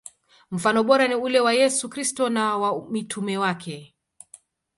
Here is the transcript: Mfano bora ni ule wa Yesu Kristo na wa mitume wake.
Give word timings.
Mfano 0.51 0.83
bora 0.83 1.07
ni 1.07 1.15
ule 1.15 1.39
wa 1.39 1.53
Yesu 1.53 1.89
Kristo 1.89 2.29
na 2.29 2.57
wa 2.57 2.89
mitume 2.89 3.37
wake. 3.37 3.95